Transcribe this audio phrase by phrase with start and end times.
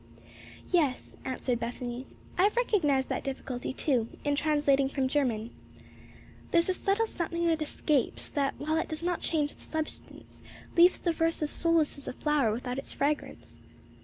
[0.71, 5.51] "Yes," answered Bethany, "I have recognized that difficulty, too, in translating from the German.
[6.49, 10.41] There is a subtle something that escapes, that while it does not change the substance,
[10.75, 13.61] leaves the verse as soulless as a flower without its fragrance."